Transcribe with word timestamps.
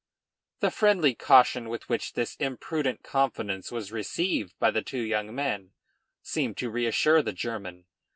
The 0.61 0.71
friendly 0.71 1.13
caution 1.13 1.69
with 1.69 1.87
which 1.87 2.13
this 2.13 2.33
imprudent 2.37 3.03
confidence 3.03 3.71
was 3.71 3.91
received 3.91 4.57
by 4.57 4.71
the 4.71 4.81
two 4.81 5.01
young 5.01 5.35
men, 5.35 5.73
seemed 6.23 6.57
to 6.57 6.71
reassure 6.71 7.21
the 7.21 7.33
German. 7.33 7.85